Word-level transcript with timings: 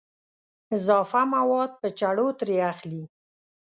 اضافه 0.77 1.21
مواد 1.35 1.71
په 1.81 1.87
چړو 1.99 2.27
ترې 2.39 2.57
اخلي. 2.71 3.03